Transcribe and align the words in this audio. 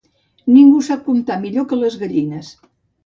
Ningú 0.53 0.79
sap 0.87 1.05
comptar 1.09 1.37
millor 1.43 1.67
que 1.75 1.81
les 1.83 1.99
gallines. 2.05 2.51